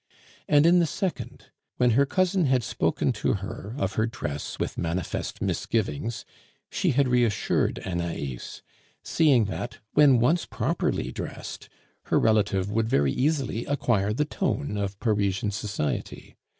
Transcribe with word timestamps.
And, 0.47 0.65
in 0.65 0.79
the 0.79 0.87
second, 0.87 1.51
when 1.77 1.91
her 1.91 2.07
cousin 2.07 2.47
had 2.47 2.63
spoken 2.63 3.11
to 3.21 3.33
her 3.35 3.75
of 3.77 3.93
her 3.93 4.07
dress 4.07 4.57
with 4.57 4.75
manifest 4.75 5.43
misgivings, 5.43 6.25
she 6.71 6.89
had 6.93 7.07
reassured 7.07 7.77
Anais, 7.85 8.63
seeing 9.03 9.45
that, 9.45 9.77
when 9.93 10.19
once 10.19 10.47
properly 10.47 11.11
dressed, 11.11 11.69
her 12.05 12.19
relative 12.19 12.71
would 12.71 12.89
very 12.89 13.11
easily 13.13 13.63
acquire 13.65 14.11
the 14.11 14.25
tone 14.25 14.75
of 14.75 14.99
Parisian 15.01 15.51
society. 15.51 16.35